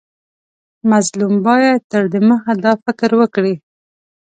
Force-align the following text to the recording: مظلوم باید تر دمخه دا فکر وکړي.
مظلوم 0.91 1.33
باید 1.47 1.79
تر 1.91 2.03
دمخه 2.13 2.53
دا 2.63 2.71
فکر 2.83 3.09
وکړي. 3.19 3.55